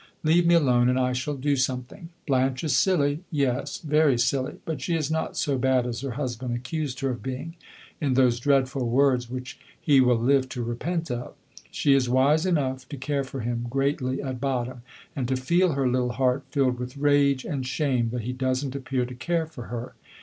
[0.23, 2.09] Leave me alone, and I shall do something.
[2.25, 6.55] Blanche is silly, yes, very silly; but she is not so bad as her husband
[6.55, 7.55] accused her of being,
[8.01, 11.35] in those dreadful words which he will live to repent of.
[11.69, 14.81] She is wise enough to care for him, greatly, at bottom,
[15.15, 18.75] and to feel her little heart filled with rage and shame that he does n't
[18.75, 19.93] appear to care for her.